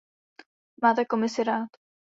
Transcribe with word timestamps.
Máte 0.81 1.05
Komisi 1.11 1.39
rád. 1.49 1.69